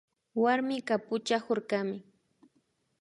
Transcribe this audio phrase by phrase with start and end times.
[0.43, 1.97] Warmika puchakurkami